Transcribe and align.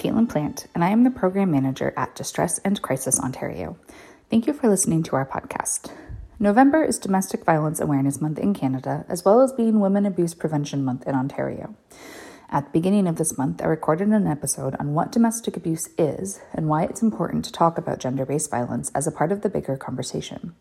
Caitlin 0.00 0.30
Plant, 0.30 0.66
and 0.74 0.82
I 0.82 0.88
am 0.88 1.04
the 1.04 1.10
Program 1.10 1.50
Manager 1.50 1.92
at 1.94 2.14
Distress 2.14 2.56
and 2.60 2.80
Crisis 2.80 3.20
Ontario. 3.20 3.76
Thank 4.30 4.46
you 4.46 4.54
for 4.54 4.66
listening 4.66 5.02
to 5.02 5.16
our 5.16 5.26
podcast. 5.26 5.92
November 6.38 6.82
is 6.82 6.98
Domestic 6.98 7.44
Violence 7.44 7.80
Awareness 7.80 8.18
Month 8.18 8.38
in 8.38 8.54
Canada, 8.54 9.04
as 9.10 9.26
well 9.26 9.42
as 9.42 9.52
being 9.52 9.78
Women 9.78 10.06
Abuse 10.06 10.32
Prevention 10.32 10.86
Month 10.86 11.06
in 11.06 11.14
Ontario. 11.14 11.74
At 12.48 12.64
the 12.64 12.70
beginning 12.70 13.06
of 13.06 13.16
this 13.16 13.36
month, 13.36 13.60
I 13.60 13.66
recorded 13.66 14.08
an 14.08 14.26
episode 14.26 14.74
on 14.80 14.94
what 14.94 15.12
domestic 15.12 15.54
abuse 15.54 15.90
is 15.98 16.40
and 16.54 16.66
why 16.66 16.84
it's 16.84 17.02
important 17.02 17.44
to 17.44 17.52
talk 17.52 17.76
about 17.76 17.98
gender 17.98 18.24
based 18.24 18.50
violence 18.50 18.90
as 18.94 19.06
a 19.06 19.12
part 19.12 19.30
of 19.30 19.42
the 19.42 19.50
bigger 19.50 19.76
conversation. 19.76 20.54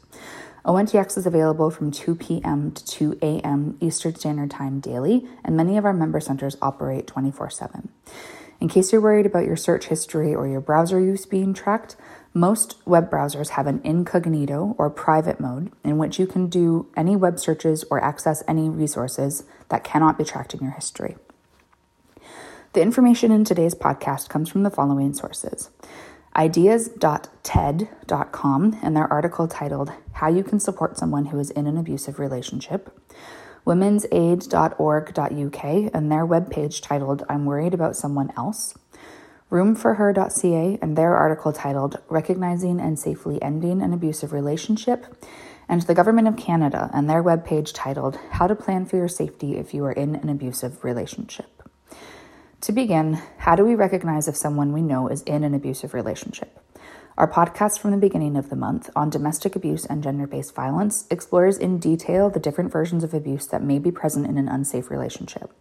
ONTX 0.65 1.15
is 1.15 1.27
available 1.27 1.69
from 1.69 1.91
2 1.91 2.15
p.m. 2.15 2.71
to 2.71 2.83
2 2.85 3.19
a.m. 3.21 3.77
Eastern 3.79 4.15
Standard 4.15 4.49
Time 4.49 4.79
daily, 4.79 5.27
and 5.43 5.55
many 5.55 5.77
of 5.77 5.85
our 5.85 5.93
member 5.93 6.19
centers 6.19 6.57
operate 6.59 7.05
24 7.05 7.51
7. 7.51 7.89
In 8.59 8.67
case 8.67 8.91
you're 8.91 9.01
worried 9.01 9.27
about 9.27 9.45
your 9.45 9.57
search 9.57 9.85
history 9.87 10.33
or 10.33 10.47
your 10.47 10.61
browser 10.61 10.99
use 10.99 11.27
being 11.27 11.53
tracked, 11.53 11.95
most 12.35 12.75
web 12.85 13.09
browsers 13.09 13.49
have 13.51 13.65
an 13.65 13.79
incognito 13.85 14.75
or 14.77 14.89
private 14.89 15.39
mode 15.39 15.71
in 15.85 15.97
which 15.97 16.19
you 16.19 16.27
can 16.27 16.47
do 16.47 16.85
any 16.97 17.15
web 17.15 17.39
searches 17.39 17.85
or 17.89 18.03
access 18.03 18.43
any 18.45 18.67
resources 18.69 19.45
that 19.69 19.85
cannot 19.85 20.17
be 20.17 20.25
tracked 20.25 20.53
in 20.53 20.61
your 20.61 20.73
history. 20.73 21.15
The 22.73 22.81
information 22.81 23.31
in 23.31 23.45
today's 23.45 23.73
podcast 23.73 24.27
comes 24.27 24.49
from 24.49 24.63
the 24.63 24.69
following 24.69 25.13
sources 25.13 25.69
ideas.ted.com 26.35 28.79
and 28.83 28.97
their 28.97 29.11
article 29.11 29.47
titled 29.47 29.91
How 30.11 30.27
You 30.27 30.43
Can 30.43 30.59
Support 30.59 30.97
Someone 30.97 31.27
Who 31.27 31.39
is 31.39 31.51
in 31.51 31.67
an 31.67 31.77
Abusive 31.77 32.19
Relationship, 32.19 32.93
womensaid.org.uk 33.65 35.91
and 35.93 36.11
their 36.11 36.27
webpage 36.27 36.81
titled 36.81 37.23
I'm 37.29 37.45
Worried 37.45 37.73
About 37.73 37.95
Someone 37.95 38.33
Else 38.35 38.73
roomforher.ca 39.51 40.79
and 40.81 40.97
their 40.97 41.15
article 41.15 41.53
titled 41.53 41.99
Recognizing 42.09 42.79
and 42.79 42.97
Safely 42.97 43.41
Ending 43.41 43.81
an 43.81 43.93
Abusive 43.93 44.33
Relationship, 44.33 45.05
and 45.69 45.81
the 45.83 45.95
Government 45.95 46.27
of 46.27 46.37
Canada 46.37 46.89
and 46.93 47.09
their 47.09 47.23
webpage 47.23 47.71
titled 47.73 48.17
How 48.31 48.47
to 48.47 48.55
Plan 48.55 48.85
for 48.85 48.97
Your 48.97 49.07
Safety 49.07 49.57
If 49.57 49.73
You 49.73 49.85
Are 49.85 49.91
in 49.91 50.15
an 50.15 50.29
Abusive 50.29 50.83
Relationship. 50.83 51.63
To 52.61 52.71
begin, 52.71 53.21
how 53.37 53.55
do 53.55 53.63
we 53.63 53.75
recognize 53.75 54.27
if 54.27 54.35
someone 54.35 54.73
we 54.73 54.81
know 54.81 55.07
is 55.07 55.21
in 55.23 55.43
an 55.43 55.53
abusive 55.53 55.93
relationship? 55.93 56.59
Our 57.17 57.31
podcast 57.31 57.79
from 57.79 57.91
the 57.91 57.97
beginning 57.97 58.35
of 58.35 58.49
the 58.49 58.55
month 58.55 58.89
on 58.95 59.09
domestic 59.09 59.55
abuse 59.55 59.85
and 59.85 60.03
gender 60.03 60.27
based 60.27 60.53
violence 60.55 61.05
explores 61.09 61.57
in 61.57 61.79
detail 61.79 62.29
the 62.29 62.39
different 62.39 62.71
versions 62.71 63.03
of 63.03 63.13
abuse 63.13 63.47
that 63.47 63.63
may 63.63 63.79
be 63.79 63.91
present 63.91 64.25
in 64.25 64.37
an 64.37 64.49
unsafe 64.49 64.89
relationship. 64.89 65.51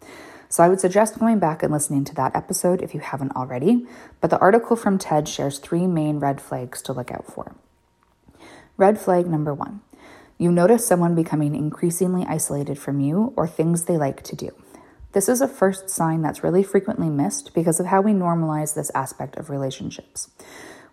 So 0.55 0.63
I 0.63 0.69
would 0.69 0.79
suggest 0.79 1.19
going 1.19 1.41
back 1.41 1.65
and 1.65 1.73
listening 1.73 2.05
to 2.05 2.15
that 2.15 2.37
episode 2.37 2.81
if 2.81 2.95
you 2.95 3.01
haven't 3.01 3.35
already. 3.35 3.89
But 4.21 4.31
the 4.31 4.39
article 4.39 4.77
from 4.77 4.99
TED 4.99 5.27
shares 5.27 5.59
three 5.59 5.89
main 5.89 6.21
red 6.21 6.41
flags 6.41 6.81
to 6.83 6.93
look 6.93 7.11
out 7.11 7.27
for. 7.27 7.57
Red 8.77 9.01
flag 9.01 9.27
number 9.27 9.53
one 9.53 9.81
you 10.39 10.53
notice 10.53 10.87
someone 10.87 11.17
becoming 11.17 11.57
increasingly 11.57 12.25
isolated 12.29 12.79
from 12.79 13.01
you 13.01 13.33
or 13.35 13.49
things 13.49 13.87
they 13.87 13.97
like 13.97 14.23
to 14.23 14.37
do. 14.37 14.51
This 15.11 15.29
is 15.29 15.41
a 15.41 15.49
first 15.49 15.91
sign 15.91 16.23
that's 16.23 16.45
really 16.45 16.63
frequently 16.63 17.11
missed 17.11 17.53
because 17.53 17.81
of 17.81 17.87
how 17.87 18.01
we 18.01 18.13
normalize 18.13 18.77
this 18.77 18.93
aspect 18.95 19.37
of 19.37 19.51
relationships. 19.51 20.31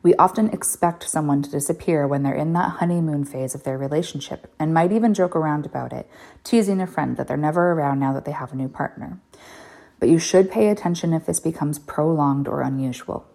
We 0.04 0.16
often 0.16 0.50
expect 0.50 1.08
someone 1.08 1.44
to 1.44 1.52
disappear 1.52 2.08
when 2.08 2.24
they're 2.24 2.34
in 2.34 2.54
that 2.54 2.78
honeymoon 2.80 3.24
phase 3.24 3.54
of 3.54 3.64
their 3.64 3.78
relationship 3.78 4.52
and 4.58 4.74
might 4.74 4.92
even 4.92 5.14
joke 5.14 5.36
around 5.36 5.66
about 5.66 5.94
it, 5.94 6.10
teasing 6.44 6.82
a 6.82 6.88
friend 6.88 7.18
that 7.18 7.28
they're 7.28 7.38
never 7.38 7.72
around 7.72 8.00
now 8.00 8.12
that 8.14 8.26
they 8.26 8.32
have 8.32 8.52
a 8.52 8.56
new 8.56 8.68
partner. 8.68 9.20
But 10.00 10.10
you 10.10 10.18
should 10.18 10.50
pay 10.50 10.70
attention 10.70 11.14
if 11.14 11.28
this 11.28 11.40
becomes 11.40 11.78
prolonged 11.78 12.48
or 12.48 12.62
unusual. 12.62 13.28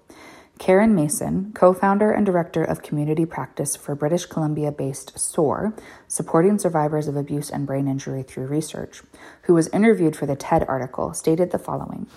Karen 0.59 0.95
Mason, 0.95 1.53
co 1.55 1.73
founder 1.73 2.11
and 2.11 2.25
director 2.25 2.65
of 2.65 2.83
community 2.83 3.27
practice 3.27 3.77
for 3.77 3.95
British 3.95 4.25
Columbia 4.27 4.73
based 4.73 5.17
SOAR, 5.19 5.75
supporting 6.09 6.59
survivors 6.59 7.07
of 7.07 7.17
abuse 7.17 7.51
and 7.51 7.67
brain 7.67 7.87
injury 7.87 8.23
through 8.23 8.47
research, 8.47 9.03
who 9.43 9.55
was 9.55 9.69
interviewed 9.69 10.17
for 10.17 10.27
the 10.27 10.35
TED 10.35 10.65
article, 10.67 11.13
stated 11.13 11.53
the 11.53 11.59
following 11.59 12.09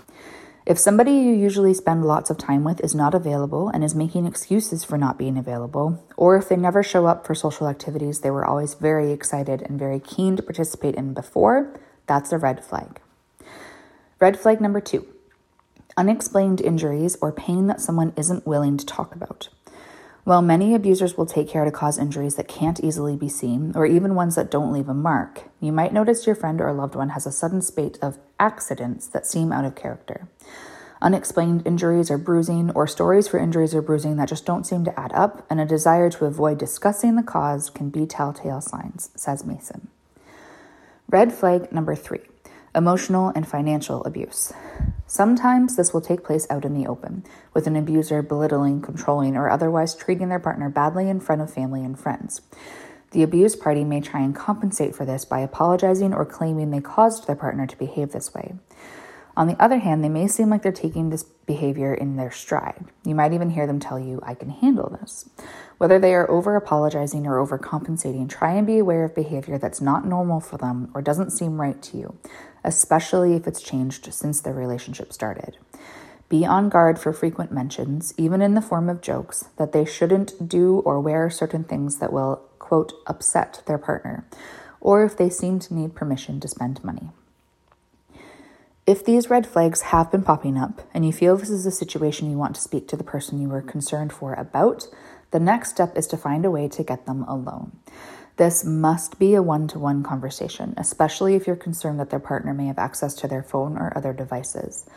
if 0.66 0.78
somebody 0.78 1.12
you 1.12 1.34
usually 1.34 1.74
spend 1.74 2.06
lots 2.06 2.30
of 2.30 2.38
time 2.38 2.64
with 2.64 2.80
is 2.81 2.94
not 2.94 3.16
available 3.16 3.70
and 3.70 3.84
is 3.84 3.96
making 3.96 4.25
excuses 4.25 4.84
for 4.84 4.97
not 4.97 5.18
being 5.18 5.38
available, 5.38 6.03
or 6.16 6.38
if 6.38 6.50
they 6.50 6.56
never 6.56 6.84
show 6.84 7.06
up 7.06 7.25
for 7.25 7.34
social 7.34 7.68
activities 7.68 8.22
they 8.22 8.31
were 8.31 8.46
always 8.46 8.74
very 8.75 9.12
excited 9.12 9.62
and 9.64 9.80
very 9.80 10.00
keen 10.00 10.36
to 10.36 10.44
participate 10.44 10.96
in 10.96 11.14
before, 11.14 11.80
that's 12.08 12.31
a 12.31 12.38
red 12.38 12.64
flag. 12.64 13.00
Red 14.20 14.40
flag 14.40 14.59
number 14.62 14.81
two 14.81 15.08
unexplained 15.97 16.62
injuries 16.62 17.18
or 17.22 17.31
pain 17.31 17.68
that 17.68 17.82
someone 17.82 18.14
isn't 18.16 18.47
willing 18.47 18.78
to 18.78 18.85
talk 18.85 19.14
about. 19.14 19.50
While 20.29 20.43
many 20.43 20.76
abusers 20.76 21.17
will 21.17 21.26
take 21.26 21.49
care 21.49 21.66
to 21.66 21.72
cause 21.72 21.97
injuries 21.97 22.35
that 22.35 22.47
can't 22.47 22.79
easily 22.84 23.16
be 23.16 23.29
seen, 23.29 23.72
or 23.73 23.87
even 23.87 24.14
ones 24.14 24.35
that 24.35 24.52
don't 24.52 24.72
leave 24.72 24.87
a 24.87 24.93
mark, 24.93 25.46
you 25.59 25.72
might 25.72 25.91
notice 25.91 26.28
your 26.28 26.35
friend 26.35 26.61
or 26.61 26.72
loved 26.72 26.93
one 26.93 27.09
has 27.09 27.26
a 27.26 27.31
sudden 27.31 27.64
spate 27.64 27.97
of 27.99 28.20
accidents 28.40 29.08
that 29.08 29.26
seem 29.26 29.52
out 29.52 29.66
of 29.66 29.73
character. 29.73 30.28
Unexplained 31.02 31.66
injuries 31.66 32.11
or 32.11 32.20
bruising, 32.20 32.70
or 32.76 32.85
stories 32.85 33.28
for 33.28 33.40
injuries 33.40 33.73
or 33.73 33.81
bruising 33.81 34.17
that 34.17 34.29
just 34.29 34.46
don't 34.46 34.67
seem 34.67 34.85
to 34.85 34.99
add 34.99 35.11
up, 35.14 35.47
and 35.49 35.59
a 35.59 35.66
desire 35.66 36.11
to 36.11 36.26
avoid 36.26 36.59
discussing 36.59 37.16
the 37.16 37.23
cause 37.23 37.72
can 37.72 37.90
be 37.90 38.05
telltale 38.05 38.61
signs, 38.61 39.09
says 39.16 39.43
Mason. 39.43 39.87
Red 41.09 41.34
flag 41.34 41.72
number 41.72 41.96
three 41.96 42.22
emotional 42.75 43.31
and 43.35 43.47
financial 43.47 44.03
abuse. 44.03 44.53
Sometimes 45.07 45.75
this 45.75 45.93
will 45.93 46.01
take 46.01 46.23
place 46.23 46.45
out 46.49 46.66
in 46.66 46.73
the 46.73 46.87
open, 46.87 47.23
with 47.53 47.66
an 47.66 47.75
abuser 47.75 48.21
belittling, 48.21 48.81
controlling, 48.81 49.35
or 49.35 49.49
otherwise 49.49 49.95
treating 49.95 50.29
their 50.29 50.39
partner 50.39 50.69
badly 50.69 51.09
in 51.09 51.19
front 51.19 51.41
of 51.41 51.51
family 51.51 51.83
and 51.83 51.99
friends. 51.99 52.41
The 53.11 53.23
abused 53.23 53.59
party 53.59 53.83
may 53.83 54.01
try 54.01 54.21
and 54.21 54.35
compensate 54.35 54.95
for 54.95 55.03
this 55.03 55.25
by 55.25 55.39
apologizing 55.39 56.13
or 56.13 56.25
claiming 56.25 56.69
they 56.69 56.81
caused 56.81 57.25
their 57.25 57.35
partner 57.35 57.66
to 57.66 57.77
behave 57.77 58.11
this 58.11 58.33
way. 58.35 58.53
On 59.35 59.47
the 59.47 59.61
other 59.63 59.79
hand, 59.79 60.03
they 60.03 60.09
may 60.09 60.27
seem 60.27 60.49
like 60.49 60.63
they're 60.63 60.71
taking 60.71 61.09
this 61.09 61.23
behavior 61.23 61.93
in 61.93 62.17
their 62.17 62.29
stride. 62.29 62.85
You 63.05 63.16
might 63.16 63.31
even 63.31 63.51
hear 63.51 63.66
them 63.66 63.79
tell 63.79 63.97
you, 63.97 64.19
I 64.21 64.33
can 64.35 64.49
handle 64.49 64.95
this. 64.99 65.29
Whether 65.77 65.97
they 65.97 66.13
are 66.13 66.29
over 66.29 66.57
apologizing 66.57 67.25
or 67.25 67.43
overcompensating, 67.43 68.27
try 68.27 68.51
and 68.51 68.67
be 68.67 68.77
aware 68.77 69.05
of 69.05 69.16
behavior 69.16 69.57
that's 69.57 69.79
not 69.79 70.05
normal 70.05 70.41
for 70.41 70.57
them 70.57 70.91
or 70.93 71.01
doesn't 71.01 71.31
seem 71.31 71.61
right 71.61 71.81
to 71.83 71.97
you, 71.97 72.17
especially 72.69 73.33
if 73.33 73.47
it's 73.47 73.63
changed 73.63 74.13
since 74.13 74.39
their 74.39 74.53
relationship 74.53 75.11
started. 75.11 75.57
Be 76.29 76.45
on 76.45 76.69
guard 76.69 76.99
for 76.99 77.11
frequent 77.11 77.51
mentions, 77.51 78.13
even 78.16 78.43
in 78.43 78.53
the 78.53 78.61
form 78.61 78.87
of 78.89 79.01
jokes, 79.01 79.49
that 79.57 79.71
they 79.71 79.83
shouldn't 79.83 80.47
do 80.47 80.77
or 80.85 80.99
wear 80.99 81.31
certain 81.31 81.63
things 81.63 81.97
that 81.97 82.13
will, 82.13 82.43
quote, 82.59 82.93
upset 83.07 83.63
their 83.66 83.79
partner, 83.79 84.23
or 84.79 85.03
if 85.03 85.17
they 85.17 85.31
seem 85.31 85.57
to 85.57 85.73
need 85.73 85.95
permission 85.95 86.39
to 86.39 86.47
spend 86.47 86.83
money. 86.83 87.09
If 88.85 89.03
these 89.03 89.31
red 89.31 89.47
flags 89.47 89.81
have 89.93 90.11
been 90.11 90.21
popping 90.21 90.55
up 90.55 90.81
and 90.93 91.03
you 91.03 91.11
feel 91.11 91.35
this 91.35 91.49
is 91.49 91.66
a 91.66 91.71
situation 91.71 92.29
you 92.29 92.37
want 92.37 92.53
to 92.55 92.61
speak 92.61 92.87
to 92.89 92.95
the 92.95 93.03
person 93.03 93.41
you 93.41 93.49
were 93.49 93.63
concerned 93.63 94.13
for 94.13 94.33
about, 94.35 94.87
the 95.31 95.39
next 95.39 95.71
step 95.71 95.97
is 95.97 96.05
to 96.07 96.17
find 96.17 96.45
a 96.45 96.51
way 96.51 96.67
to 96.67 96.83
get 96.83 97.07
them 97.07 97.23
alone. 97.23 97.71
This 98.40 98.64
must 98.64 99.20
be 99.20 99.36
a 99.36 99.44
one 99.44 99.68
to 99.68 99.80
one 99.80 100.02
conversation, 100.02 100.74
especially 100.78 101.36
if 101.36 101.46
you're 101.46 101.58
concerned 101.58 102.00
that 102.00 102.09
their 102.09 102.22
partner 102.22 102.53
may 102.53 102.68
have 102.68 102.80
access 102.80 103.14
to 103.16 103.28
their 103.28 103.44
phone 103.44 103.78
or 103.78 103.91
other 103.97 104.14
devices. 104.14 104.90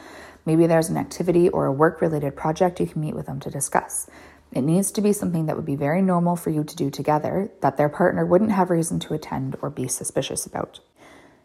Maybe 0.46 0.68
there's 0.68 0.88
an 0.88 0.96
activity 0.96 1.48
or 1.48 1.66
a 1.66 1.72
work 1.72 2.00
related 2.00 2.36
project 2.36 2.78
you 2.78 2.86
can 2.86 3.00
meet 3.00 3.16
with 3.16 3.26
them 3.26 3.40
to 3.40 3.50
discuss. 3.50 4.08
It 4.52 4.60
needs 4.60 4.92
to 4.92 5.00
be 5.00 5.12
something 5.12 5.46
that 5.46 5.56
would 5.56 5.66
be 5.66 5.74
very 5.74 6.00
normal 6.00 6.36
for 6.36 6.50
you 6.50 6.62
to 6.62 6.76
do 6.76 6.88
together, 6.88 7.50
that 7.62 7.76
their 7.76 7.88
partner 7.88 8.24
wouldn't 8.24 8.52
have 8.52 8.70
reason 8.70 9.00
to 9.00 9.14
attend 9.14 9.56
or 9.60 9.70
be 9.70 9.88
suspicious 9.88 10.46
about. 10.46 10.78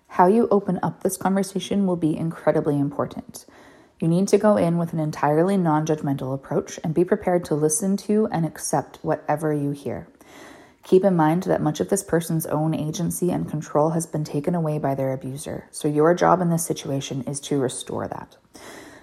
How 0.10 0.28
you 0.28 0.48
open 0.52 0.80
up 0.84 1.02
this 1.02 1.18
conversation 1.18 1.88
will 1.88 1.96
be 1.96 2.16
incredibly 2.16 2.78
important. 2.78 3.48
You 4.00 4.08
need 4.08 4.28
to 4.28 4.38
go 4.38 4.56
in 4.56 4.78
with 4.78 4.94
an 4.94 5.00
entirely 5.00 5.58
non 5.58 5.88
judgmental 5.88 6.36
approach 6.36 6.80
and 6.84 6.94
be 6.94 7.04
prepared 7.04 7.44
to 7.46 7.56
listen 7.56 7.98
to 8.06 8.28
and 8.32 8.46
accept 8.46 9.00
whatever 9.02 9.52
you 9.52 9.72
hear. 9.72 10.08
Keep 10.88 11.04
in 11.04 11.18
mind 11.18 11.44
that 11.44 11.62
much 11.62 11.82
of 11.82 11.90
this 11.90 12.02
person's 12.02 12.46
own 12.46 12.74
agency 12.74 13.30
and 13.30 13.50
control 13.50 13.90
has 13.90 14.06
been 14.06 14.24
taken 14.24 14.56
away 14.56 14.78
by 14.78 14.96
their 14.96 15.12
abuser, 15.12 15.68
so 15.70 15.86
your 15.86 16.14
job 16.14 16.40
in 16.40 16.50
this 16.50 16.66
situation 16.66 17.24
is 17.24 17.42
to 17.42 17.60
restore 17.60 18.08
that. 18.08 18.38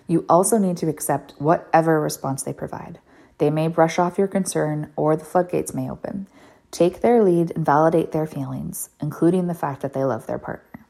You 0.06 0.24
also 0.26 0.56
need 0.56 0.78
to 0.78 0.88
accept 0.88 1.34
whatever 1.36 2.00
response 2.00 2.42
they 2.42 2.54
provide. 2.54 3.00
They 3.36 3.50
may 3.50 3.68
brush 3.68 3.98
off 3.98 4.16
your 4.16 4.28
concern 4.28 4.92
or 4.96 5.14
the 5.14 5.26
floodgates 5.26 5.74
may 5.74 5.90
open. 5.90 6.26
Take 6.70 7.02
their 7.02 7.22
lead 7.22 7.52
and 7.54 7.66
validate 7.66 8.12
their 8.12 8.26
feelings, 8.26 8.88
including 8.98 9.46
the 9.46 9.52
fact 9.52 9.82
that 9.82 9.92
they 9.92 10.04
love 10.04 10.26
their 10.26 10.38
partner. 10.38 10.86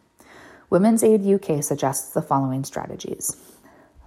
Women's 0.71 1.03
Aid 1.03 1.27
UK 1.27 1.65
suggests 1.65 2.13
the 2.13 2.23
following 2.23 2.63
strategies 2.63 3.37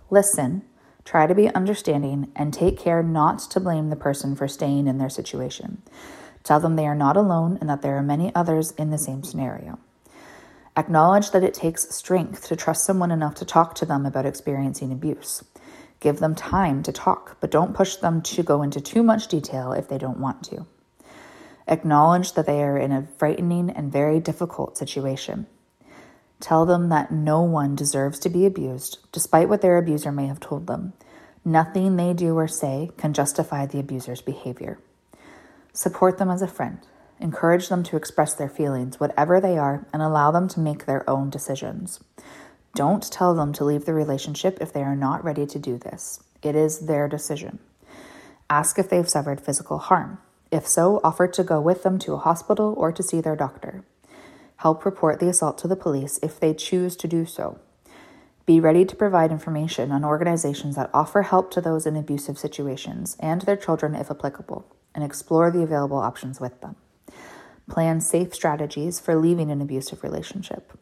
listen, 0.09 0.61
try 1.03 1.27
to 1.27 1.35
be 1.35 1.53
understanding, 1.53 2.31
and 2.33 2.53
take 2.53 2.79
care 2.79 3.03
not 3.03 3.39
to 3.39 3.59
blame 3.59 3.89
the 3.89 3.97
person 3.97 4.37
for 4.37 4.47
staying 4.47 4.87
in 4.87 4.99
their 4.99 5.09
situation. 5.09 5.81
Tell 6.47 6.61
them 6.61 6.77
they 6.77 6.87
are 6.87 6.95
not 6.95 7.17
alone 7.17 7.57
and 7.59 7.69
that 7.69 7.81
there 7.81 7.97
are 7.97 8.01
many 8.01 8.33
others 8.33 8.71
in 8.77 8.89
the 8.89 8.97
same 8.97 9.21
scenario. 9.21 9.79
Acknowledge 10.77 11.31
that 11.31 11.43
it 11.43 11.53
takes 11.53 11.93
strength 11.93 12.47
to 12.47 12.55
trust 12.55 12.85
someone 12.85 13.11
enough 13.11 13.35
to 13.35 13.43
talk 13.43 13.75
to 13.75 13.85
them 13.85 14.05
about 14.05 14.25
experiencing 14.25 14.93
abuse. 14.93 15.43
Give 15.99 16.19
them 16.19 16.35
time 16.35 16.83
to 16.83 16.93
talk, 16.93 17.35
but 17.41 17.51
don't 17.51 17.75
push 17.75 17.97
them 17.97 18.21
to 18.21 18.43
go 18.43 18.61
into 18.61 18.79
too 18.79 19.03
much 19.03 19.27
detail 19.27 19.73
if 19.73 19.89
they 19.89 19.97
don't 19.97 20.21
want 20.21 20.41
to. 20.43 20.65
Acknowledge 21.67 22.31
that 22.31 22.45
they 22.45 22.63
are 22.63 22.77
in 22.77 22.93
a 22.93 23.09
frightening 23.17 23.69
and 23.69 23.91
very 23.91 24.21
difficult 24.21 24.77
situation. 24.77 25.47
Tell 26.39 26.65
them 26.65 26.87
that 26.87 27.11
no 27.11 27.41
one 27.41 27.75
deserves 27.75 28.19
to 28.19 28.29
be 28.29 28.45
abused, 28.45 28.99
despite 29.11 29.49
what 29.49 29.59
their 29.59 29.77
abuser 29.77 30.13
may 30.13 30.27
have 30.27 30.39
told 30.39 30.67
them. 30.67 30.93
Nothing 31.43 31.97
they 31.97 32.13
do 32.13 32.37
or 32.37 32.47
say 32.47 32.91
can 32.95 33.11
justify 33.11 33.65
the 33.65 33.81
abuser's 33.81 34.21
behavior. 34.21 34.79
Support 35.77 36.17
them 36.17 36.31
as 36.31 36.41
a 36.41 36.47
friend. 36.47 36.79
Encourage 37.19 37.69
them 37.69 37.83
to 37.83 37.97
express 37.97 38.33
their 38.33 38.49
feelings, 38.49 38.99
whatever 38.99 39.39
they 39.39 39.59
are, 39.59 39.85
and 39.93 40.01
allow 40.01 40.31
them 40.31 40.47
to 40.47 40.59
make 40.59 40.87
their 40.87 41.07
own 41.07 41.29
decisions. 41.29 41.99
Don't 42.73 43.03
tell 43.11 43.35
them 43.35 43.53
to 43.53 43.63
leave 43.63 43.85
the 43.85 43.93
relationship 43.93 44.57
if 44.59 44.73
they 44.73 44.81
are 44.81 44.95
not 44.95 45.23
ready 45.23 45.45
to 45.45 45.59
do 45.59 45.77
this. 45.77 46.23
It 46.41 46.55
is 46.55 46.87
their 46.87 47.07
decision. 47.07 47.59
Ask 48.49 48.79
if 48.79 48.89
they've 48.89 49.07
suffered 49.07 49.39
physical 49.39 49.77
harm. 49.77 50.17
If 50.51 50.67
so, 50.67 50.99
offer 51.03 51.27
to 51.27 51.43
go 51.43 51.61
with 51.61 51.83
them 51.83 51.99
to 51.99 52.13
a 52.13 52.17
hospital 52.17 52.73
or 52.75 52.91
to 52.91 53.03
see 53.03 53.21
their 53.21 53.35
doctor. 53.35 53.83
Help 54.55 54.83
report 54.83 55.19
the 55.19 55.29
assault 55.29 55.59
to 55.59 55.67
the 55.67 55.75
police 55.75 56.19
if 56.23 56.39
they 56.39 56.55
choose 56.55 56.95
to 56.95 57.07
do 57.07 57.23
so. 57.23 57.59
Be 58.47 58.59
ready 58.59 58.83
to 58.83 58.95
provide 58.95 59.31
information 59.31 59.91
on 59.91 60.03
organizations 60.03 60.75
that 60.75 60.89
offer 60.91 61.21
help 61.21 61.51
to 61.51 61.61
those 61.61 61.85
in 61.85 61.95
abusive 61.95 62.39
situations 62.39 63.15
and 63.19 63.43
their 63.43 63.55
children 63.55 63.93
if 63.93 64.09
applicable, 64.09 64.65
and 64.97 65.05
explore 65.05 65.51
the 65.51 65.61
available 65.61 65.97
options 65.97 66.41
with 66.41 66.59
them. 66.59 66.75
Plan 67.69 68.01
safe 68.01 68.33
strategies 68.33 68.99
for 68.99 69.15
leaving 69.15 69.51
an 69.51 69.61
abusive 69.61 70.03
relationship. 70.03 70.73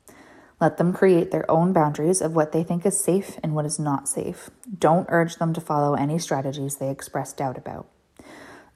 Let 0.61 0.77
them 0.77 0.93
create 0.93 1.31
their 1.31 1.49
own 1.51 1.73
boundaries 1.73 2.21
of 2.21 2.33
what 2.33 2.53
they 2.53 2.63
think 2.63 2.85
is 2.85 2.97
safe 2.97 3.37
and 3.43 3.53
what 3.53 3.65
is 3.65 3.77
not 3.77 4.07
safe. 4.07 4.49
Don't 4.79 5.09
urge 5.09 5.35
them 5.35 5.53
to 5.53 5.59
follow 5.59 5.95
any 5.95 6.17
strategies 6.17 6.77
they 6.77 6.89
express 6.89 7.33
doubt 7.33 7.57
about. 7.57 7.87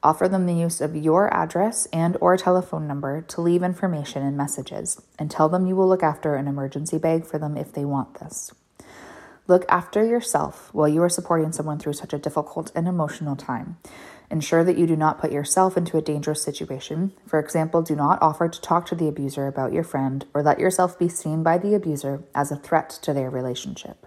Offer 0.03 0.27
them 0.27 0.45
the 0.45 0.53
use 0.53 0.81
of 0.81 0.95
your 0.95 1.33
address 1.33 1.87
and 1.93 2.17
or 2.19 2.35
telephone 2.35 2.85
number 2.85 3.21
to 3.21 3.41
leave 3.41 3.63
information 3.63 4.23
and 4.23 4.35
messages 4.35 5.01
and 5.17 5.31
tell 5.31 5.47
them 5.47 5.67
you 5.67 5.75
will 5.75 5.87
look 5.87 6.03
after 6.03 6.35
an 6.35 6.47
emergency 6.47 6.97
bag 6.97 7.25
for 7.25 7.37
them 7.37 7.55
if 7.55 7.71
they 7.71 7.85
want 7.85 8.19
this. 8.19 8.51
Look 9.47 9.65
after 9.69 10.05
yourself 10.05 10.69
while 10.73 10.87
you 10.87 11.01
are 11.01 11.09
supporting 11.09 11.51
someone 11.53 11.79
through 11.79 11.93
such 11.93 12.13
a 12.13 12.19
difficult 12.19 12.71
and 12.75 12.87
emotional 12.87 13.35
time. 13.35 13.77
Ensure 14.31 14.63
that 14.63 14.77
you 14.77 14.85
do 14.85 14.95
not 14.95 15.19
put 15.19 15.31
yourself 15.31 15.75
into 15.75 15.97
a 15.97 16.01
dangerous 16.01 16.43
situation. 16.43 17.13
For 17.25 17.39
example, 17.39 17.81
do 17.81 17.95
not 17.95 18.21
offer 18.21 18.47
to 18.47 18.61
talk 18.61 18.85
to 18.87 18.95
the 18.95 19.07
abuser 19.07 19.47
about 19.47 19.73
your 19.73 19.83
friend 19.83 20.25
or 20.33 20.43
let 20.43 20.59
yourself 20.59 20.99
be 20.99 21.09
seen 21.09 21.41
by 21.41 21.57
the 21.57 21.73
abuser 21.73 22.23
as 22.35 22.51
a 22.51 22.55
threat 22.55 22.89
to 23.01 23.13
their 23.13 23.29
relationship. 23.29 24.05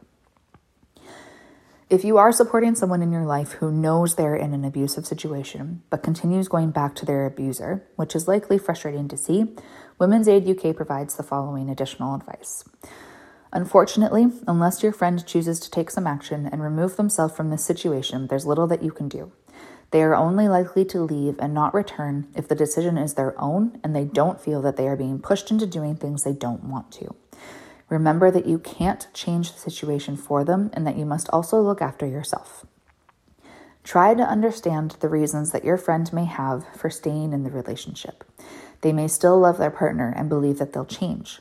If 1.90 2.04
you 2.04 2.16
are 2.16 2.32
supporting 2.32 2.74
someone 2.74 3.02
in 3.02 3.12
your 3.12 3.26
life 3.26 3.52
who 3.52 3.70
knows 3.70 4.14
they're 4.14 4.36
in 4.36 4.54
an 4.54 4.64
abusive 4.64 5.06
situation 5.06 5.82
but 5.90 6.02
continues 6.02 6.48
going 6.48 6.70
back 6.70 6.94
to 6.96 7.04
their 7.04 7.26
abuser, 7.26 7.82
which 7.96 8.14
is 8.14 8.26
likely 8.26 8.56
frustrating 8.56 9.08
to 9.08 9.16
see, 9.16 9.54
Women's 9.98 10.26
Aid 10.26 10.48
UK 10.48 10.74
provides 10.74 11.16
the 11.16 11.22
following 11.22 11.68
additional 11.68 12.14
advice. 12.14 12.64
Unfortunately, 13.52 14.28
unless 14.46 14.82
your 14.82 14.92
friend 14.92 15.26
chooses 15.26 15.60
to 15.60 15.70
take 15.70 15.90
some 15.90 16.06
action 16.06 16.48
and 16.50 16.62
remove 16.62 16.96
themselves 16.96 17.36
from 17.36 17.50
this 17.50 17.64
situation, 17.64 18.28
there's 18.28 18.46
little 18.46 18.66
that 18.68 18.82
you 18.82 18.90
can 18.90 19.08
do. 19.08 19.32
They 19.92 20.02
are 20.02 20.14
only 20.14 20.48
likely 20.48 20.86
to 20.86 21.02
leave 21.02 21.36
and 21.38 21.52
not 21.52 21.74
return 21.74 22.26
if 22.34 22.48
the 22.48 22.54
decision 22.54 22.96
is 22.96 23.14
their 23.14 23.38
own 23.40 23.78
and 23.84 23.94
they 23.94 24.04
don't 24.04 24.40
feel 24.40 24.62
that 24.62 24.76
they 24.76 24.88
are 24.88 24.96
being 24.96 25.20
pushed 25.20 25.50
into 25.50 25.66
doing 25.66 25.96
things 25.96 26.24
they 26.24 26.32
don't 26.32 26.64
want 26.64 26.90
to. 26.92 27.14
Remember 27.90 28.30
that 28.30 28.46
you 28.46 28.58
can't 28.58 29.06
change 29.12 29.52
the 29.52 29.58
situation 29.58 30.16
for 30.16 30.44
them 30.44 30.70
and 30.72 30.86
that 30.86 30.96
you 30.96 31.04
must 31.04 31.28
also 31.28 31.60
look 31.60 31.82
after 31.82 32.06
yourself. 32.06 32.64
Try 33.84 34.14
to 34.14 34.22
understand 34.22 34.92
the 35.00 35.10
reasons 35.10 35.50
that 35.52 35.64
your 35.64 35.76
friend 35.76 36.10
may 36.10 36.24
have 36.24 36.64
for 36.74 36.88
staying 36.88 37.34
in 37.34 37.42
the 37.42 37.50
relationship. 37.50 38.24
They 38.80 38.92
may 38.92 39.08
still 39.08 39.38
love 39.38 39.58
their 39.58 39.70
partner 39.70 40.12
and 40.16 40.30
believe 40.30 40.58
that 40.58 40.72
they'll 40.72 40.86
change. 40.86 41.40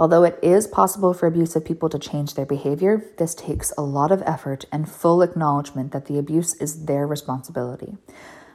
Although 0.00 0.24
it 0.24 0.38
is 0.42 0.66
possible 0.66 1.12
for 1.12 1.26
abusive 1.26 1.62
people 1.62 1.90
to 1.90 1.98
change 1.98 2.32
their 2.32 2.46
behavior, 2.46 3.04
this 3.18 3.34
takes 3.34 3.70
a 3.76 3.82
lot 3.82 4.10
of 4.10 4.22
effort 4.22 4.64
and 4.72 4.90
full 4.90 5.20
acknowledgement 5.20 5.92
that 5.92 6.06
the 6.06 6.18
abuse 6.18 6.54
is 6.54 6.86
their 6.86 7.06
responsibility. 7.06 7.98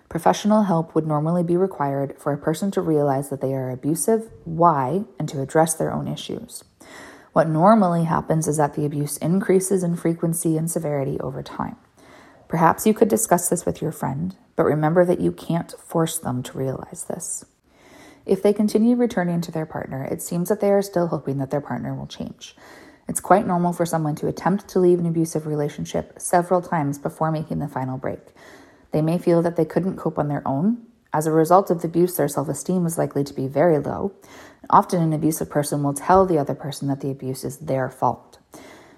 Professional 0.10 0.64
help 0.64 0.96
would 0.96 1.06
normally 1.06 1.44
be 1.44 1.56
required 1.56 2.16
for 2.18 2.34
a 2.34 2.38
person 2.38 2.72
to 2.72 2.82
realize 2.82 3.30
that 3.30 3.42
they 3.42 3.54
are 3.54 3.70
abusive, 3.70 4.32
why, 4.44 5.04
and 5.20 5.30
to 5.30 5.40
address 5.40 5.76
their 5.76 5.94
own 5.94 6.08
issues. 6.08 6.64
What 7.34 7.48
normally 7.48 8.06
happens 8.06 8.48
is 8.48 8.58
that 8.58 8.74
the 8.74 8.86
abuse 8.86 9.18
increases 9.18 9.84
in 9.84 9.98
frequency 9.98 10.58
and 10.58 10.72
severity 10.72 11.20
over 11.20 11.44
time. 11.44 11.76
Perhaps 12.48 12.88
you 12.88 12.94
could 12.96 13.08
discuss 13.08 13.50
this 13.50 13.68
with 13.68 13.84
your 13.84 13.92
friend, 13.92 14.36
but 14.56 14.64
remember 14.64 15.06
that 15.06 15.22
you 15.22 15.32
can't 15.32 15.76
force 15.78 16.18
them 16.18 16.42
to 16.42 16.58
realize 16.58 17.06
this. 17.08 17.46
If 18.26 18.42
they 18.42 18.54
continue 18.54 18.96
returning 18.96 19.42
to 19.42 19.52
their 19.52 19.66
partner, 19.66 20.04
it 20.04 20.22
seems 20.22 20.50
that 20.50 20.60
they 20.60 20.72
are 20.72 20.82
still 20.82 21.08
hoping 21.08 21.38
that 21.38 21.52
their 21.52 21.62
partner 21.62 21.94
will 21.94 22.08
change. 22.08 22.56
It's 23.08 23.20
quite 23.20 23.46
normal 23.46 23.72
for 23.72 23.86
someone 23.86 24.16
to 24.16 24.28
attempt 24.28 24.68
to 24.70 24.80
leave 24.80 25.00
an 25.00 25.06
abusive 25.06 25.46
relationship 25.46 26.14
several 26.18 26.62
times 26.62 26.98
before 26.98 27.32
making 27.32 27.60
the 27.60 27.68
final 27.68 27.98
break. 27.98 28.20
They 28.92 29.02
may 29.02 29.18
feel 29.20 29.42
that 29.44 29.56
they 29.56 29.66
couldn't 29.66 29.98
cope 29.98 30.18
on 30.18 30.28
their 30.28 30.48
own. 30.48 30.88
As 31.14 31.28
a 31.28 31.32
result 31.32 31.70
of 31.70 31.82
the 31.82 31.88
abuse, 31.88 32.18
their 32.18 32.28
self 32.28 32.50
esteem 32.50 32.86
is 32.86 32.98
likely 32.98 33.24
to 33.24 33.34
be 33.34 33.48
very 33.48 33.80
low, 33.80 34.14
Often, 34.70 35.02
an 35.02 35.14
abusive 35.14 35.50
person 35.50 35.84
will 35.84 35.94
tell 35.94 36.26
the 36.26 36.38
other 36.38 36.56
person 36.56 36.88
that 36.88 37.02
the 37.02 37.12
abuse 37.12 37.44
is 37.44 37.58
their 37.58 37.90
fault. 37.90 38.40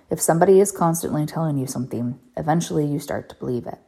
If 0.10 0.22
somebody 0.22 0.60
is 0.60 0.72
constantly 0.72 1.26
telling 1.26 1.58
you 1.58 1.68
something, 1.68 2.20
eventually 2.38 2.86
you 2.86 3.00
start 3.00 3.28
to 3.30 3.36
believe 3.36 3.68
it. 3.68 3.80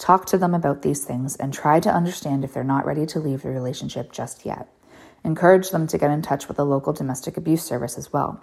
Talk 0.00 0.24
to 0.26 0.38
them 0.38 0.54
about 0.54 0.80
these 0.80 1.04
things 1.04 1.36
and 1.36 1.52
try 1.52 1.78
to 1.78 1.92
understand 1.92 2.42
if 2.42 2.54
they're 2.54 2.64
not 2.64 2.86
ready 2.86 3.04
to 3.04 3.20
leave 3.20 3.42
the 3.42 3.50
relationship 3.50 4.10
just 4.12 4.46
yet. 4.46 4.66
Encourage 5.24 5.68
them 5.68 5.86
to 5.86 5.98
get 5.98 6.10
in 6.10 6.22
touch 6.22 6.48
with 6.48 6.58
a 6.58 6.64
local 6.64 6.94
domestic 6.94 7.36
abuse 7.36 7.62
service 7.62 7.98
as 7.98 8.10
well. 8.10 8.42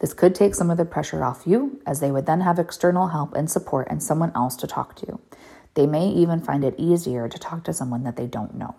This 0.00 0.12
could 0.12 0.34
take 0.34 0.54
some 0.54 0.70
of 0.70 0.76
the 0.76 0.84
pressure 0.84 1.24
off 1.24 1.46
you, 1.46 1.80
as 1.86 2.00
they 2.00 2.10
would 2.10 2.26
then 2.26 2.42
have 2.42 2.58
external 2.58 3.08
help 3.08 3.32
and 3.32 3.50
support 3.50 3.88
and 3.88 4.02
someone 4.02 4.32
else 4.34 4.54
to 4.56 4.66
talk 4.66 4.96
to. 4.96 5.18
They 5.72 5.86
may 5.86 6.08
even 6.08 6.42
find 6.42 6.62
it 6.62 6.74
easier 6.76 7.26
to 7.26 7.38
talk 7.38 7.64
to 7.64 7.72
someone 7.72 8.04
that 8.04 8.16
they 8.16 8.26
don't 8.26 8.54
know. 8.54 8.74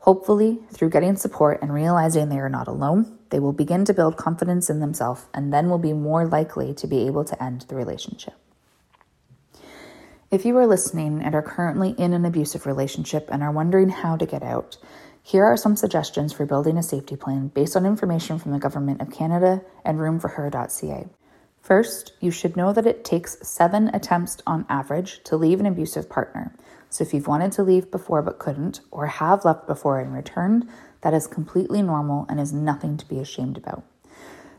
Hopefully, 0.00 0.60
through 0.72 0.88
getting 0.88 1.16
support 1.16 1.60
and 1.60 1.74
realizing 1.74 2.30
they 2.30 2.38
are 2.38 2.48
not 2.48 2.66
alone, 2.66 3.18
they 3.28 3.40
will 3.40 3.52
begin 3.52 3.84
to 3.84 3.92
build 3.92 4.16
confidence 4.16 4.70
in 4.70 4.80
themselves 4.80 5.26
and 5.34 5.52
then 5.52 5.68
will 5.68 5.76
be 5.76 5.92
more 5.92 6.26
likely 6.26 6.72
to 6.72 6.86
be 6.86 7.06
able 7.06 7.24
to 7.24 7.42
end 7.42 7.66
the 7.68 7.76
relationship. 7.76 8.32
If 10.36 10.44
you 10.44 10.54
are 10.58 10.66
listening 10.66 11.22
and 11.22 11.34
are 11.34 11.40
currently 11.40 11.92
in 11.96 12.12
an 12.12 12.26
abusive 12.26 12.66
relationship 12.66 13.30
and 13.32 13.42
are 13.42 13.50
wondering 13.50 13.88
how 13.88 14.18
to 14.18 14.26
get 14.26 14.42
out, 14.42 14.76
here 15.22 15.46
are 15.46 15.56
some 15.56 15.76
suggestions 15.76 16.30
for 16.34 16.44
building 16.44 16.76
a 16.76 16.82
safety 16.82 17.16
plan 17.16 17.48
based 17.48 17.74
on 17.74 17.86
information 17.86 18.38
from 18.38 18.52
the 18.52 18.58
Government 18.58 19.00
of 19.00 19.10
Canada 19.10 19.62
and 19.82 19.96
roomforher.ca. 19.96 21.06
First, 21.62 22.12
you 22.20 22.30
should 22.30 22.54
know 22.54 22.74
that 22.74 22.86
it 22.86 23.02
takes 23.02 23.48
seven 23.48 23.88
attempts 23.94 24.36
on 24.46 24.66
average 24.68 25.24
to 25.24 25.38
leave 25.38 25.58
an 25.58 25.64
abusive 25.64 26.10
partner. 26.10 26.54
So 26.90 27.02
if 27.02 27.14
you've 27.14 27.26
wanted 27.26 27.52
to 27.52 27.62
leave 27.62 27.90
before 27.90 28.20
but 28.20 28.38
couldn't, 28.38 28.82
or 28.90 29.06
have 29.06 29.46
left 29.46 29.66
before 29.66 30.00
and 30.00 30.12
returned, 30.12 30.68
that 31.00 31.14
is 31.14 31.26
completely 31.26 31.80
normal 31.80 32.26
and 32.28 32.38
is 32.38 32.52
nothing 32.52 32.98
to 32.98 33.08
be 33.08 33.20
ashamed 33.20 33.56
about. 33.56 33.84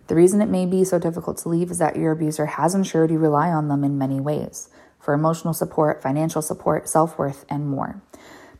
The 0.07 0.15
reason 0.15 0.41
it 0.41 0.49
may 0.49 0.65
be 0.65 0.83
so 0.83 0.97
difficult 0.97 1.37
to 1.39 1.49
leave 1.49 1.69
is 1.69 1.77
that 1.77 1.97
your 1.97 2.13
abuser 2.13 2.47
has 2.47 2.73
ensured 2.73 3.11
you 3.11 3.19
rely 3.19 3.49
on 3.49 3.67
them 3.67 3.83
in 3.83 3.99
many 3.99 4.19
ways 4.19 4.69
for 5.07 5.13
emotional 5.13 5.53
support, 5.53 6.03
financial 6.03 6.41
support, 6.41 6.89
self 6.89 7.17
worth, 7.17 7.45
and 7.47 7.65
more. 7.65 8.01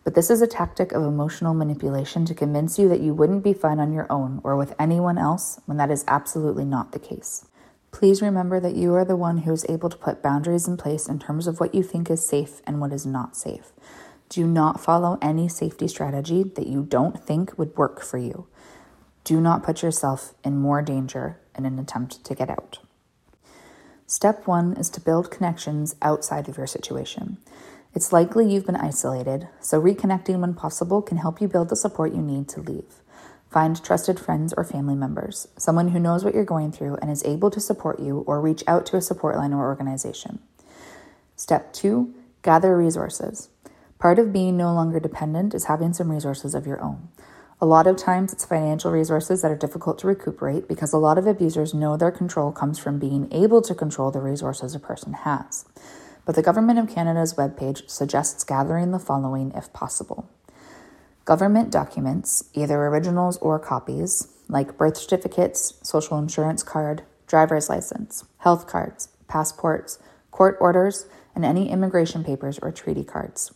But 0.06 0.16
this 0.16 0.30
is 0.30 0.42
a 0.42 0.48
tactic 0.48 0.94
of 0.94 1.04
emotional 1.04 1.54
manipulation 1.54 2.24
to 2.24 2.34
convince 2.34 2.80
you 2.80 2.88
that 2.88 3.02
you 3.02 3.14
wouldn't 3.14 3.44
be 3.44 3.52
fine 3.52 3.80
on 3.80 3.92
your 3.92 4.08
own 4.10 4.40
or 4.46 4.56
with 4.56 4.74
anyone 4.80 5.18
else 5.18 5.60
when 5.66 5.76
that 5.76 5.92
is 5.92 6.06
absolutely 6.08 6.64
not 6.64 6.94
the 6.94 7.00
case. 7.00 7.46
Please 7.92 8.22
remember 8.22 8.62
that 8.62 8.78
you 8.78 8.94
are 8.94 9.04
the 9.04 9.18
one 9.18 9.40
who 9.40 9.52
is 9.52 9.66
able 9.68 9.90
to 9.90 9.98
put 9.98 10.24
boundaries 10.24 10.70
in 10.70 10.78
place 10.78 11.10
in 11.10 11.20
terms 11.20 11.48
of 11.48 11.60
what 11.60 11.76
you 11.76 11.84
think 11.84 12.10
is 12.10 12.26
safe 12.26 12.62
and 12.66 12.80
what 12.80 12.94
is 12.94 13.06
not 13.06 13.36
safe. 13.36 13.74
Do 14.30 14.48
not 14.48 14.80
follow 14.80 15.18
any 15.22 15.50
safety 15.50 15.90
strategy 15.90 16.44
that 16.44 16.68
you 16.68 16.82
don't 16.82 17.22
think 17.22 17.58
would 17.60 17.76
work 17.76 18.02
for 18.02 18.20
you. 18.20 18.48
Do 19.26 19.42
not 19.42 19.64
put 19.64 19.84
yourself 19.84 20.34
in 20.46 20.56
more 20.56 20.82
danger 20.82 21.42
in 21.58 21.66
an 21.66 21.78
attempt 21.78 22.24
to 22.24 22.34
get 22.34 22.50
out. 22.50 22.80
Step 24.10 24.48
one 24.48 24.72
is 24.78 24.90
to 24.90 25.02
build 25.02 25.30
connections 25.30 25.94
outside 26.02 26.48
of 26.48 26.56
your 26.56 26.66
situation. 26.66 27.36
It's 27.94 28.14
likely 28.14 28.50
you've 28.50 28.66
been 28.66 28.78
isolated, 28.78 29.50
so 29.60 29.82
reconnecting 29.82 30.40
when 30.40 30.54
possible 30.54 31.02
can 31.02 31.18
help 31.18 31.42
you 31.42 31.50
build 31.50 31.68
the 31.68 31.76
support 31.76 32.14
you 32.14 32.22
need 32.22 32.48
to 32.50 32.62
leave. 32.62 33.02
Find 33.52 33.84
trusted 33.84 34.18
friends 34.18 34.54
or 34.56 34.64
family 34.64 34.96
members, 34.96 35.50
someone 35.58 35.90
who 35.90 36.00
knows 36.00 36.24
what 36.24 36.34
you're 36.34 36.46
going 36.46 36.72
through 36.72 36.96
and 37.02 37.12
is 37.12 37.22
able 37.26 37.52
to 37.52 37.60
support 37.60 38.00
you, 38.00 38.20
or 38.20 38.40
reach 38.40 38.64
out 38.66 38.86
to 38.86 38.96
a 38.96 39.02
support 39.02 39.36
line 39.36 39.52
or 39.52 39.66
organization. 39.66 40.40
Step 41.36 41.74
two, 41.74 42.14
gather 42.44 42.78
resources. 42.78 43.50
Part 44.00 44.20
of 44.20 44.32
being 44.32 44.56
no 44.56 44.74
longer 44.74 45.02
dependent 45.02 45.54
is 45.54 45.66
having 45.66 45.92
some 45.92 46.10
resources 46.10 46.56
of 46.56 46.66
your 46.66 46.82
own. 46.82 47.10
A 47.60 47.66
lot 47.66 47.88
of 47.88 47.98
times 47.98 48.34
it's 48.34 48.46
financial 48.46 48.92
resources 48.92 49.42
that 49.42 49.52
are 49.52 49.56
difficult 49.56 49.98
to 50.00 50.08
recuperate 50.08 50.68
because 50.68 50.94
a 50.94 50.98
lot 50.98 51.18
of 51.18 51.26
abusers 51.26 51.74
know 51.74 51.98
their 51.98 52.12
control 52.12 52.52
comes 52.52 52.78
from 52.78 53.00
being 53.00 53.28
able 53.32 53.62
to 53.64 53.74
control 53.74 54.12
the 54.12 54.20
resources 54.20 54.76
a 54.76 54.80
person 54.80 55.14
has 55.14 55.66
but 56.28 56.36
the 56.36 56.44
Government 56.44 56.78
of 56.78 56.94
Canada's 56.94 57.36
webpage 57.36 57.90
suggests 57.90 58.44
gathering 58.44 58.92
the 58.92 59.00
following 59.00 59.52
if 59.56 59.72
possible 59.74 60.30
government 61.24 61.72
documents, 61.72 62.46
either 62.54 62.86
originals 62.86 63.38
or 63.40 63.60
copies, 63.60 64.30
like 64.48 64.78
birth 64.78 64.96
certificates, 64.96 65.74
social 65.84 66.18
insurance 66.18 66.64
card, 66.64 67.04
driver's 67.28 67.68
license, 67.68 68.24
health 68.40 68.66
cards, 68.66 69.10
passports, 69.28 70.00
court 70.32 70.58
orders, 70.62 71.06
and 71.36 71.44
any 71.44 71.70
immigration 71.70 72.24
papers 72.24 72.60
or 72.60 72.72
treaty 72.72 73.04
cards. 73.04 73.54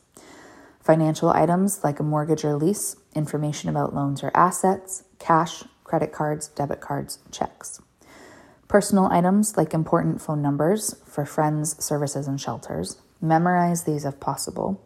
Financial 0.82 1.30
items 1.30 1.82
like 1.82 2.00
a 2.00 2.04
mortgage 2.04 2.44
or 2.44 2.56
lease, 2.56 2.98
information 3.16 3.70
about 3.70 3.94
loans 3.94 4.24
or 4.24 4.32
assets, 4.34 5.04
cash, 5.20 5.64
credit 5.84 6.12
cards, 6.12 6.48
debit 6.48 6.82
cards, 6.82 7.20
checks. 7.32 7.82
Personal 8.68 9.08
items 9.12 9.58
like 9.58 9.74
important 9.74 10.22
phone 10.22 10.42
numbers 10.42 10.96
for 11.06 11.26
friends, 11.26 11.84
services, 11.84 12.28
and 12.28 12.40
shelters. 12.40 13.02
Memorize 13.20 13.84
these 13.84 14.06
if 14.06 14.20
possible. 14.20 14.82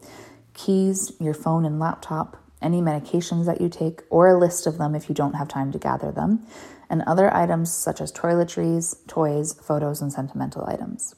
Keys, 0.56 1.12
your 1.20 1.36
phone 1.36 1.66
and 1.66 1.80
laptop, 1.80 2.38
any 2.62 2.82
medications 2.82 3.46
that 3.46 3.62
you 3.62 3.70
take, 3.70 4.02
or 4.10 4.28
a 4.28 4.38
list 4.40 4.66
of 4.66 4.78
them 4.78 4.96
if 4.96 5.08
you 5.08 5.14
don't 5.14 5.34
have 5.34 5.48
time 5.48 5.72
to 5.72 5.78
gather 5.78 6.12
them, 6.12 6.46
and 6.90 7.04
other 7.04 7.32
items 7.34 7.72
such 7.72 8.02
as 8.02 8.12
toiletries, 8.12 9.06
toys, 9.08 9.54
photos, 9.54 10.02
and 10.02 10.12
sentimental 10.12 10.66
items. 10.68 11.16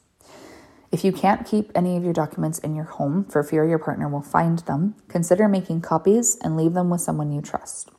If 0.90 1.04
you 1.04 1.12
can't 1.12 1.46
keep 1.46 1.70
any 1.74 1.98
of 1.98 2.04
your 2.04 2.14
documents 2.14 2.58
in 2.58 2.74
your 2.74 2.86
home 2.86 3.24
for 3.26 3.42
fear 3.42 3.68
your 3.68 3.78
partner 3.78 4.08
will 4.08 4.22
find 4.22 4.60
them, 4.60 4.94
consider 5.08 5.46
making 5.46 5.82
copies 5.82 6.38
and 6.42 6.56
leave 6.56 6.72
them 6.72 6.88
with 6.88 7.02
someone 7.02 7.30
you 7.30 7.42
trust. 7.42 7.90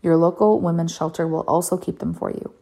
Your 0.00 0.16
local 0.16 0.60
women's 0.60 0.94
shelter 0.94 1.26
will 1.26 1.40
also 1.48 1.76
keep 1.76 1.98
them 1.98 2.14
for 2.14 2.30
you. 2.30 2.54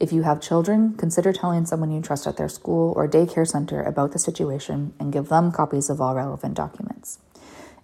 If 0.00 0.12
you 0.12 0.22
have 0.22 0.40
children, 0.40 0.94
consider 0.94 1.32
telling 1.32 1.66
someone 1.66 1.92
you 1.92 2.02
trust 2.02 2.26
at 2.26 2.36
their 2.36 2.48
school 2.48 2.92
or 2.96 3.06
daycare 3.08 3.46
center 3.46 3.80
about 3.80 4.10
the 4.10 4.18
situation 4.18 4.92
and 4.98 5.12
give 5.12 5.28
them 5.28 5.52
copies 5.52 5.88
of 5.88 6.00
all 6.00 6.16
relevant 6.16 6.54
documents. 6.54 7.20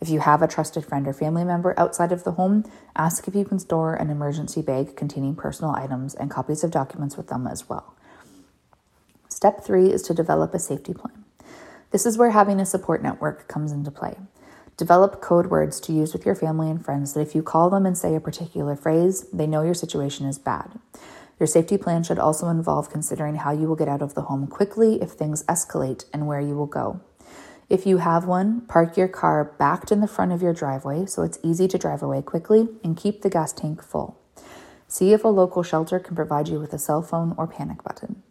If 0.00 0.09
you 0.09 0.18
have 0.18 0.42
a 0.42 0.49
trusted 0.49 0.85
friend 0.85 1.07
or 1.07 1.12
family 1.12 1.45
member 1.45 1.78
outside 1.78 2.11
of 2.11 2.25
the 2.25 2.33
home, 2.33 2.64
ask 2.97 3.28
if 3.28 3.37
you 3.37 3.45
can 3.45 3.61
store 3.61 3.95
an 3.95 4.11
emergency 4.11 4.61
bag 4.61 4.97
containing 4.97 5.37
personal 5.37 5.76
items 5.76 6.16
and 6.16 6.33
copies 6.33 6.64
of 6.64 6.73
documents 6.73 7.16
with 7.16 7.28
them 7.28 7.47
as 7.47 7.68
well. 7.68 7.95
Step 9.28 9.64
three 9.64 9.92
is 9.92 10.02
to 10.02 10.14
develop 10.14 10.52
a 10.52 10.59
safety 10.59 10.92
plan. 10.92 11.25
This 11.90 12.04
is 12.04 12.18
where 12.18 12.30
having 12.30 12.61
a 12.61 12.66
support 12.66 13.02
network 13.02 13.49
comes 13.49 13.73
into 13.73 13.90
play. 13.90 14.16
Develop 14.76 15.23
code 15.23 15.47
words 15.47 15.80
to 15.80 15.92
use 15.92 16.12
with 16.12 16.26
your 16.26 16.35
family 16.35 16.71
and 16.71 16.85
friends 16.85 17.14
that 17.14 17.21
if 17.21 17.35
you 17.35 17.42
call 17.42 17.71
them 17.71 17.87
and 17.87 17.97
say 17.97 18.14
a 18.14 18.21
particular 18.21 18.76
phrase, 18.76 19.26
they 19.33 19.47
know 19.47 19.62
your 19.62 19.75
situation 19.75 20.26
is 20.26 20.38
bad. 20.38 20.78
Your 21.40 21.47
safety 21.47 21.78
plan 21.78 22.02
should 22.02 22.18
also 22.18 22.49
involve 22.49 22.90
considering 22.90 23.37
how 23.37 23.52
you 23.52 23.66
will 23.66 23.76
get 23.76 23.88
out 23.88 24.02
of 24.02 24.14
the 24.14 24.23
home 24.23 24.47
quickly 24.47 25.00
if 25.00 25.12
things 25.12 25.45
escalate 25.45 26.04
and 26.12 26.26
where 26.26 26.40
you 26.40 26.54
will 26.54 26.66
go. 26.66 27.00
If 27.71 27.87
you 27.87 27.99
have 27.99 28.26
one, 28.26 28.62
park 28.62 28.97
your 28.97 29.09
car 29.09 29.45
backed 29.59 29.90
in 29.90 30.00
the 30.00 30.07
front 30.07 30.33
of 30.33 30.42
your 30.42 30.54
driveway 30.54 31.07
so 31.07 31.23
it's 31.23 31.38
easy 31.42 31.68
to 31.68 31.78
drive 31.78 32.02
away 32.02 32.21
quickly 32.21 32.68
and 32.85 32.97
keep 32.97 33.23
the 33.23 33.30
gas 33.30 33.52
tank 33.52 33.83
full. 33.83 34.18
See 34.88 35.12
if 35.12 35.25
a 35.25 35.28
local 35.28 35.62
shelter 35.62 35.99
can 35.99 36.16
provide 36.16 36.49
you 36.49 36.61
with 36.61 36.73
a 36.73 36.78
cell 36.78 37.02
phone 37.02 37.35
or 37.38 37.47
panic 37.47 37.83
button. 37.83 38.23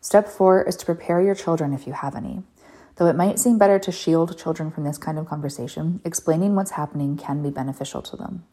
Step 0.00 0.28
four 0.28 0.62
is 0.62 0.76
to 0.76 0.86
prepare 0.86 1.22
your 1.22 1.34
children 1.34 1.72
if 1.72 1.86
you 1.86 1.92
have 1.92 2.14
any. 2.14 2.42
Though 2.96 3.06
it 3.06 3.16
might 3.16 3.38
seem 3.38 3.58
better 3.58 3.78
to 3.78 3.92
shield 3.92 4.38
children 4.38 4.70
from 4.70 4.84
this 4.84 4.98
kind 4.98 5.18
of 5.18 5.26
conversation, 5.26 6.00
explaining 6.04 6.54
what's 6.54 6.72
happening 6.72 7.16
can 7.16 7.42
be 7.42 7.50
beneficial 7.50 8.00
to 8.02 8.16
them. 8.16 8.44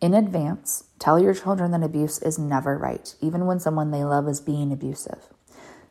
In 0.00 0.14
advance, 0.14 0.84
tell 0.98 1.18
your 1.18 1.34
children 1.34 1.70
that 1.70 1.82
abuse 1.82 2.18
is 2.20 2.38
never 2.38 2.76
right, 2.76 3.14
even 3.20 3.46
when 3.46 3.60
someone 3.60 3.90
they 3.90 4.04
love 4.04 4.28
is 4.28 4.40
being 4.40 4.72
abusive. 4.72 5.28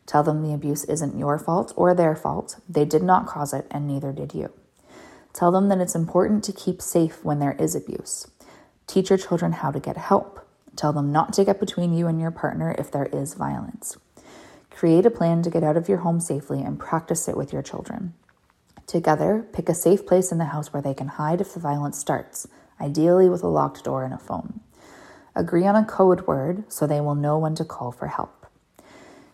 Tell 0.05 0.23
them 0.23 0.41
the 0.41 0.53
abuse 0.53 0.83
isn't 0.85 1.17
your 1.17 1.39
fault 1.39 1.71
or 1.75 1.93
their 1.93 2.15
fault. 2.15 2.59
They 2.67 2.85
did 2.85 3.03
not 3.03 3.27
cause 3.27 3.53
it, 3.53 3.67
and 3.71 3.87
neither 3.87 4.11
did 4.11 4.33
you. 4.33 4.51
Tell 5.31 5.51
them 5.51 5.69
that 5.69 5.79
it's 5.79 5.95
important 5.95 6.43
to 6.43 6.53
keep 6.53 6.81
safe 6.81 7.23
when 7.23 7.39
there 7.39 7.55
is 7.59 7.75
abuse. 7.75 8.27
Teach 8.85 9.09
your 9.09 9.17
children 9.17 9.53
how 9.53 9.71
to 9.71 9.79
get 9.79 9.97
help. 9.97 10.47
Tell 10.75 10.93
them 10.93 11.11
not 11.11 11.33
to 11.33 11.45
get 11.45 11.59
between 11.59 11.93
you 11.93 12.07
and 12.07 12.19
your 12.19 12.31
partner 12.31 12.75
if 12.77 12.91
there 12.91 13.05
is 13.05 13.33
violence. 13.33 13.97
Create 14.73 15.05
a 15.05 15.11
plan 15.11 15.41
to 15.43 15.49
get 15.49 15.63
out 15.63 15.77
of 15.77 15.87
your 15.87 15.99
home 15.99 16.19
safely 16.19 16.61
and 16.61 16.79
practice 16.79 17.27
it 17.27 17.37
with 17.37 17.53
your 17.53 17.61
children. 17.61 18.13
Together, 18.87 19.47
pick 19.53 19.69
a 19.69 19.73
safe 19.73 20.05
place 20.05 20.31
in 20.31 20.39
the 20.39 20.45
house 20.45 20.73
where 20.73 20.81
they 20.81 20.93
can 20.93 21.07
hide 21.07 21.39
if 21.39 21.53
the 21.53 21.59
violence 21.59 21.97
starts 21.97 22.47
ideally 22.81 23.29
with 23.29 23.43
a 23.43 23.47
locked 23.47 23.83
door 23.83 24.03
and 24.03 24.13
a 24.13 24.17
phone. 24.17 24.59
Agree 25.35 25.65
on 25.65 25.75
a 25.75 25.85
code 25.85 26.27
word 26.27 26.63
so 26.67 26.85
they 26.85 26.99
will 26.99 27.15
know 27.15 27.37
when 27.37 27.55
to 27.55 27.63
call 27.63 27.91
for 27.91 28.07
help. 28.07 28.45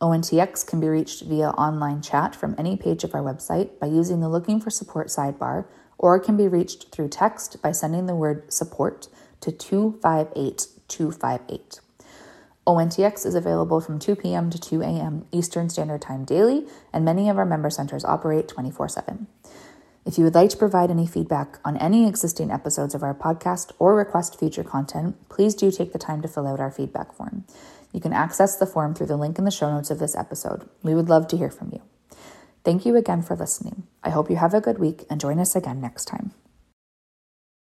ONTX 0.00 0.66
can 0.66 0.78
be 0.78 0.88
reached 0.88 1.22
via 1.22 1.48
online 1.50 2.02
chat 2.02 2.36
from 2.36 2.54
any 2.58 2.76
page 2.76 3.02
of 3.02 3.14
our 3.14 3.22
website 3.22 3.78
by 3.80 3.86
using 3.86 4.20
the 4.20 4.28
Looking 4.28 4.60
for 4.60 4.70
Support 4.70 5.08
sidebar, 5.08 5.64
or 5.98 6.18
can 6.18 6.36
be 6.36 6.48
reached 6.48 6.90
through 6.90 7.08
text 7.08 7.60
by 7.62 7.72
sending 7.72 8.06
the 8.06 8.14
word 8.14 8.52
support 8.52 9.08
to 9.40 9.52
258 9.52 10.68
258. 10.88 11.80
ONTX 12.66 13.24
is 13.24 13.34
available 13.36 13.80
from 13.80 13.98
2 13.98 14.16
p.m. 14.16 14.50
to 14.50 14.58
2 14.58 14.82
a.m. 14.82 15.24
Eastern 15.30 15.70
Standard 15.70 16.02
Time 16.02 16.24
daily, 16.24 16.66
and 16.92 17.04
many 17.04 17.28
of 17.28 17.38
our 17.38 17.46
member 17.46 17.70
centers 17.70 18.04
operate 18.04 18.48
24 18.48 18.88
7. 18.88 19.28
If 20.04 20.18
you 20.18 20.24
would 20.24 20.34
like 20.34 20.50
to 20.50 20.56
provide 20.56 20.90
any 20.90 21.06
feedback 21.06 21.58
on 21.64 21.76
any 21.78 22.08
existing 22.08 22.50
episodes 22.50 22.94
of 22.94 23.02
our 23.02 23.14
podcast 23.14 23.72
or 23.78 23.94
request 23.94 24.38
future 24.38 24.64
content, 24.64 25.16
please 25.28 25.54
do 25.54 25.70
take 25.70 25.92
the 25.92 25.98
time 25.98 26.22
to 26.22 26.28
fill 26.28 26.46
out 26.46 26.60
our 26.60 26.70
feedback 26.70 27.12
form. 27.12 27.44
You 27.92 28.00
can 28.00 28.12
access 28.12 28.56
the 28.56 28.66
form 28.66 28.94
through 28.94 29.06
the 29.06 29.16
link 29.16 29.38
in 29.38 29.44
the 29.44 29.50
show 29.50 29.70
notes 29.70 29.90
of 29.90 29.98
this 29.98 30.16
episode. 30.16 30.68
We 30.82 30.94
would 30.94 31.08
love 31.08 31.28
to 31.28 31.36
hear 31.36 31.50
from 31.50 31.70
you. 31.72 31.82
Thank 32.66 32.84
you 32.84 32.96
again 32.96 33.22
for 33.22 33.36
listening. 33.36 33.84
I 34.02 34.10
hope 34.10 34.28
you 34.28 34.34
have 34.34 34.52
a 34.52 34.60
good 34.60 34.80
week 34.80 35.04
and 35.08 35.20
join 35.20 35.38
us 35.38 35.54
again 35.54 35.80
next 35.80 36.06
time. 36.06 36.32